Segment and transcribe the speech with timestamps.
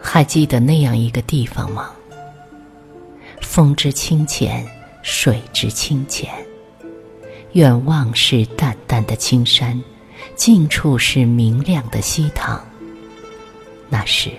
[0.00, 1.90] 还记得那样一个地方吗？
[3.40, 4.62] 风之清浅，
[5.02, 6.28] 水之清浅。
[7.52, 9.82] 远望是淡淡的青山，
[10.36, 12.62] 近处是明亮的溪塘。
[13.88, 14.30] 那时，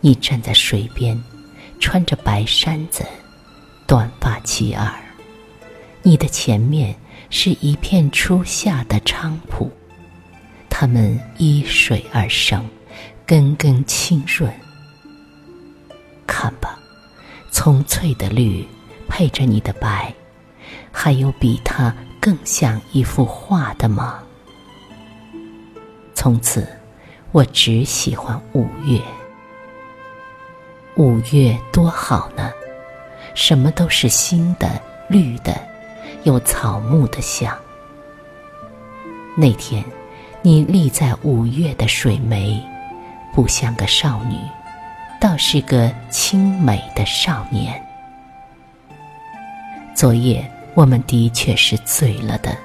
[0.00, 1.16] 你站在水边，
[1.78, 3.04] 穿着白衫子，
[3.86, 4.92] 短发齐耳。
[6.02, 6.94] 你的前面
[7.30, 9.70] 是一片初夏的菖蒲，
[10.68, 12.64] 它们依水而生，
[13.26, 14.52] 根根清润。
[16.26, 16.78] 看吧，
[17.50, 18.66] 葱翠的绿
[19.08, 20.14] 配着你的白，
[20.90, 24.22] 还有比它更像一幅画的吗？
[26.14, 26.66] 从此。
[27.34, 29.00] 我只喜欢五月，
[30.96, 32.52] 五月多好呢，
[33.34, 35.58] 什么都是新的、绿的，
[36.24, 37.56] 有草木的香。
[39.36, 39.82] 那天，
[40.42, 42.60] 你立在五月的水湄，
[43.34, 44.36] 不像个少女，
[45.20, 47.82] 倒是个清美的少年。
[49.94, 52.56] 昨夜，我们的确是醉了的。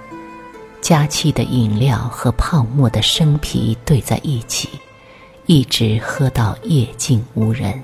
[0.82, 4.70] 加气的饮料和泡沫的生啤兑在一起，
[5.45, 7.82] 一直喝到夜静无人。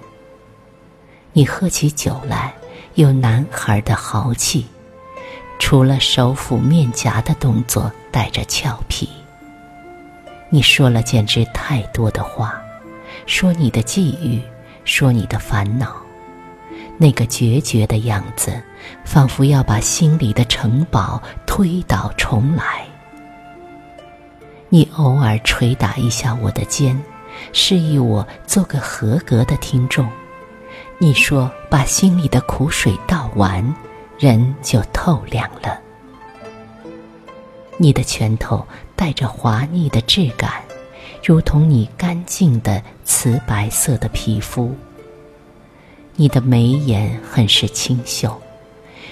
[1.33, 2.53] 你喝起酒来
[2.95, 4.67] 有男孩的豪气，
[5.57, 9.09] 除了手抚面颊的动作带着俏皮。
[10.49, 12.61] 你说了简直太多的话，
[13.25, 14.39] 说你的际遇，
[14.85, 15.95] 说你的烦恼，
[16.95, 18.61] 那个决绝的样子，
[19.03, 22.85] 仿佛要把心里的城堡推倒重来。
[24.69, 27.01] 你偶尔捶打一下我的肩，
[27.53, 30.07] 示意我做个合格的听众。
[31.03, 33.75] 你说把心里的苦水倒完，
[34.17, 35.77] 人就透亮了。
[37.75, 40.63] 你的拳头带着滑腻的质感，
[41.21, 44.73] 如同你干净的瓷白色的皮肤。
[46.15, 48.41] 你的眉眼很是清秀，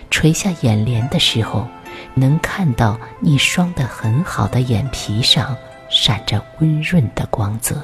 [0.10, 1.68] 垂下眼帘的时候。
[2.14, 5.56] 能看到你双得很好的眼皮上
[5.90, 7.84] 闪着温润的光泽。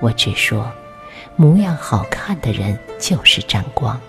[0.00, 0.66] 我只说，
[1.36, 4.00] 模样好看的人就是沾光，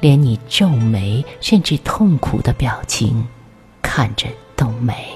[0.00, 3.26] 连你皱眉甚至痛苦的表情，
[3.80, 5.08] 看着都美。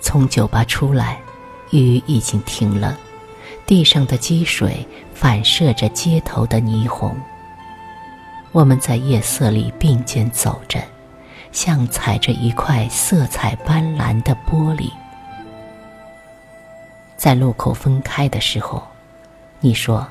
[0.00, 1.20] 从酒吧出来，
[1.70, 2.98] 雨已经停了，
[3.66, 7.14] 地上的积水反射着街头的霓虹。
[8.50, 10.80] 我们在夜色里并肩走着，
[11.52, 14.90] 像踩着一块色彩斑斓的玻璃。
[17.20, 18.82] 在路口分开的时候，
[19.60, 20.08] 你说：“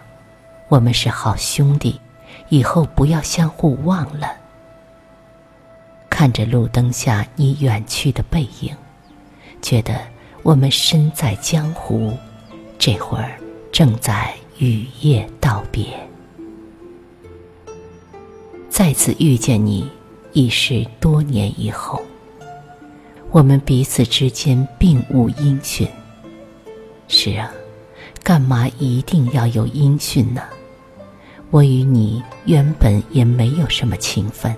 [0.70, 2.00] 我们是好兄弟，
[2.50, 4.38] 以后不要相互忘了。”
[6.08, 8.75] 看着路灯下你远去的背影，
[9.59, 10.00] 觉得
[10.44, 12.16] 我们身在江湖，
[12.78, 13.31] 这会儿
[13.72, 15.88] 正在雨夜道别。
[18.69, 19.90] 再次遇见你，
[20.34, 22.00] 已是多年以后。
[23.31, 25.88] 我们彼此之间并无音讯。
[27.09, 27.52] 是啊，
[28.24, 30.44] 干嘛一定要有音讯呢？
[31.50, 34.56] 我与你原本也没有什么情分，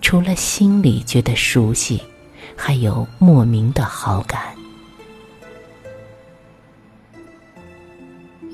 [0.00, 2.02] 除了心里觉得熟悉，
[2.56, 4.42] 还有莫名的好感。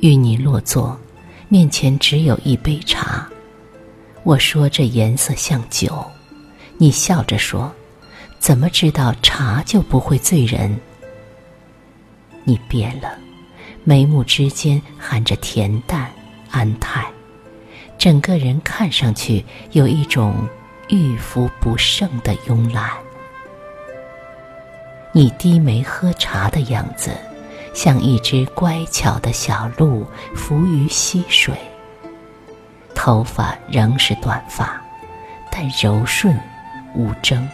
[0.03, 1.01] 与你落座，
[1.49, 3.27] 面前只有一杯茶。
[4.25, 6.05] 我说这颜色像酒，
[6.77, 7.73] 你笑着说
[8.39, 10.79] ：“怎么知道茶就不会醉人？”
[12.49, 13.19] 你变了，
[13.83, 16.09] 眉目之间含着恬淡
[16.49, 17.05] 安泰，
[17.99, 20.49] 整个人看上去有一种
[20.89, 22.93] 欲浮不胜的慵懒。
[25.11, 27.11] 你低眉喝茶的样子，
[27.75, 31.53] 像一只乖巧的小鹿浮于溪水。
[32.95, 34.81] 头发仍是短发，
[35.51, 36.39] 但柔顺
[36.95, 37.49] 无争，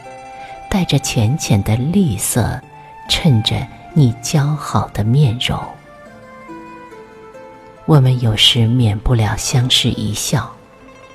[0.68, 2.60] 带着浅浅的绿色，
[3.08, 3.56] 衬着
[3.94, 5.58] 你姣好的面容。
[7.84, 10.50] 我们有时免不了相视一笑，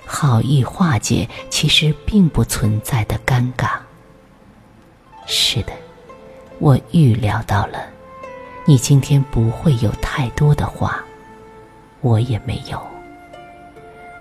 [0.05, 3.71] 好意化解其实并不存在的尴尬。
[5.25, 5.73] 是的，
[6.59, 7.87] 我预料到了，
[8.65, 11.03] 你今天不会有太多的话，
[12.01, 12.79] 我也没有。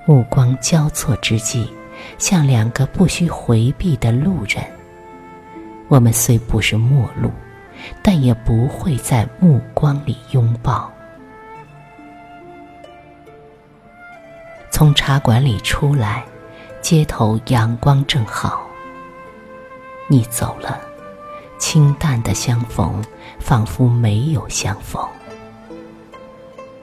[0.06, 1.68] 目光交错之际，
[2.16, 4.64] 像两个不需回避的路人。
[5.88, 7.30] 我们虽不是陌路，
[8.02, 10.90] 但也不会在目光里拥抱。
[14.70, 16.24] 从茶馆里出来，
[16.82, 18.66] 街头阳光正好。
[20.08, 20.78] 你走了，
[21.58, 23.02] 清淡的相逢，
[23.40, 25.02] 仿佛没有相逢。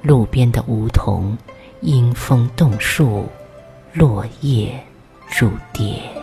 [0.02, 1.38] 路边的梧桐，
[1.82, 3.30] 迎风动树，
[3.94, 4.78] 落叶
[5.40, 6.23] 如蝶。